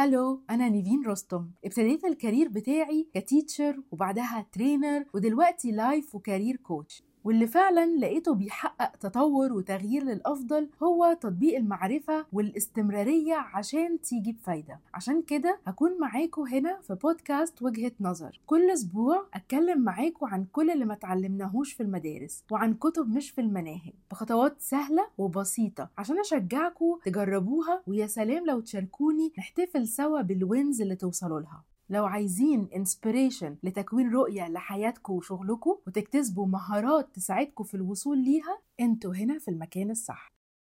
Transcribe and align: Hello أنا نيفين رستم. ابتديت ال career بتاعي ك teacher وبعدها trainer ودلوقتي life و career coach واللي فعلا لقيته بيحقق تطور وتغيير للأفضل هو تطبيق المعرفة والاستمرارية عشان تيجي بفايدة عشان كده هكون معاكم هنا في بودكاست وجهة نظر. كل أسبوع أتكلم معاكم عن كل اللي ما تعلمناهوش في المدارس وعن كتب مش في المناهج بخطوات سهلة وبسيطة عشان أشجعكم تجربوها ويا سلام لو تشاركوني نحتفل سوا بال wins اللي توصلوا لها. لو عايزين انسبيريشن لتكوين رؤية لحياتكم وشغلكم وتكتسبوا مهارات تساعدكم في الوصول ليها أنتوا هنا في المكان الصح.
Hello 0.00 0.42
أنا 0.50 0.68
نيفين 0.68 1.06
رستم. 1.06 1.50
ابتديت 1.64 2.04
ال 2.04 2.10
career 2.10 2.48
بتاعي 2.48 3.08
ك 3.14 3.23
teacher 3.23 3.82
وبعدها 3.90 4.46
trainer 4.52 5.04
ودلوقتي 5.14 5.72
life 5.72 6.14
و 6.14 6.20
career 6.20 6.56
coach 6.56 7.02
واللي 7.24 7.46
فعلا 7.46 7.86
لقيته 7.96 8.34
بيحقق 8.34 8.96
تطور 8.96 9.52
وتغيير 9.52 10.02
للأفضل 10.04 10.68
هو 10.82 11.16
تطبيق 11.20 11.56
المعرفة 11.56 12.26
والاستمرارية 12.32 13.34
عشان 13.34 14.00
تيجي 14.00 14.32
بفايدة 14.32 14.80
عشان 14.94 15.22
كده 15.22 15.58
هكون 15.66 16.00
معاكم 16.00 16.42
هنا 16.42 16.80
في 16.80 16.94
بودكاست 16.94 17.62
وجهة 17.62 17.92
نظر. 18.00 18.40
كل 18.46 18.70
أسبوع 18.70 19.26
أتكلم 19.34 19.80
معاكم 19.80 20.26
عن 20.26 20.46
كل 20.52 20.70
اللي 20.70 20.84
ما 20.84 20.94
تعلمناهوش 20.94 21.72
في 21.72 21.82
المدارس 21.82 22.44
وعن 22.50 22.74
كتب 22.74 23.08
مش 23.08 23.30
في 23.30 23.40
المناهج 23.40 23.92
بخطوات 24.10 24.56
سهلة 24.58 25.06
وبسيطة 25.18 25.88
عشان 25.98 26.18
أشجعكم 26.20 26.98
تجربوها 27.04 27.82
ويا 27.86 28.06
سلام 28.06 28.46
لو 28.46 28.60
تشاركوني 28.60 29.32
نحتفل 29.38 29.88
سوا 29.88 30.22
بال 30.22 30.42
wins 30.42 30.82
اللي 30.82 30.96
توصلوا 30.96 31.40
لها. 31.40 31.62
لو 31.90 32.06
عايزين 32.06 32.68
انسبيريشن 32.76 33.56
لتكوين 33.62 34.12
رؤية 34.12 34.48
لحياتكم 34.48 35.12
وشغلكم 35.12 35.76
وتكتسبوا 35.86 36.46
مهارات 36.46 37.14
تساعدكم 37.14 37.64
في 37.64 37.74
الوصول 37.74 38.18
ليها 38.24 38.58
أنتوا 38.80 39.14
هنا 39.14 39.38
في 39.38 39.48
المكان 39.48 39.90
الصح. 39.90 40.39